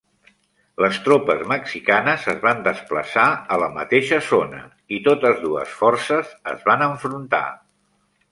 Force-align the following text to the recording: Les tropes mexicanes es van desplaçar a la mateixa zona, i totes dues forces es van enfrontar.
Les 0.83 0.95
tropes 1.07 1.41
mexicanes 1.51 2.23
es 2.33 2.39
van 2.45 2.63
desplaçar 2.67 3.25
a 3.55 3.59
la 3.65 3.69
mateixa 3.75 4.19
zona, 4.29 4.63
i 4.97 5.01
totes 5.09 5.39
dues 5.45 5.77
forces 5.83 6.35
es 6.55 6.67
van 6.71 6.85
enfrontar. 6.89 7.43